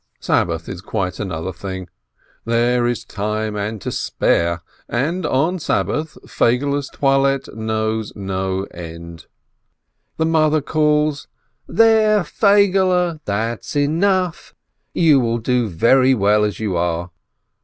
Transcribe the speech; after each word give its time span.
Sabbath 0.19 0.67
it 0.67 0.71
is 0.73 0.81
quite 0.81 1.19
another 1.19 1.53
thing— 1.53 1.87
there 2.45 2.87
is 2.87 3.05
time 3.05 3.55
and 3.55 3.79
to 3.83 3.91
spare, 3.91 4.63
and 4.89 5.27
on 5.27 5.59
Sabbath 5.59 6.17
Feigele's 6.27 6.89
toilet 6.89 7.55
knows 7.55 8.11
no 8.15 8.63
end. 8.73 9.27
The 10.17 10.25
mother 10.25 10.59
calls, 10.59 11.27
"There, 11.67 12.23
Feigele, 12.23 13.19
that's 13.25 13.75
enough! 13.75 14.55
You 14.95 15.19
will 15.19 15.37
do 15.37 15.67
very 15.67 16.15
well 16.15 16.45
as 16.45 16.59
you 16.59 16.75
are." 16.75 17.11